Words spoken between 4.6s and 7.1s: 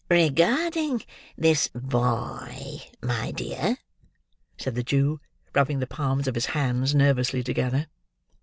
the Jew, rubbing the palms of his hands